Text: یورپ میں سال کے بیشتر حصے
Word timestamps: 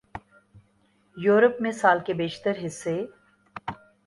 یورپ 1.17 1.61
میں 1.61 1.71
سال 1.71 1.99
کے 2.05 2.13
بیشتر 2.13 2.65
حصے 2.65 2.97